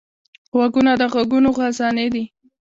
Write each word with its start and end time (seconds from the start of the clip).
غوږونه 0.55 0.91
د 1.01 1.03
غږونو 1.13 1.49
خزانې 1.57 2.07
دي 2.13 2.23